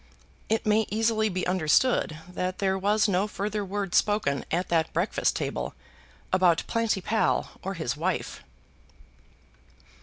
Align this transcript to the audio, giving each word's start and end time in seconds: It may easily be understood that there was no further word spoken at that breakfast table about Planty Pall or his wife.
It 0.49 0.65
may 0.65 0.87
easily 0.89 1.29
be 1.29 1.45
understood 1.45 2.17
that 2.27 2.57
there 2.57 2.75
was 2.75 3.07
no 3.07 3.27
further 3.27 3.63
word 3.63 3.93
spoken 3.93 4.43
at 4.49 4.69
that 4.69 4.91
breakfast 4.93 5.35
table 5.35 5.75
about 6.33 6.63
Planty 6.65 7.01
Pall 7.01 7.51
or 7.61 7.75
his 7.75 7.95
wife. 7.95 8.41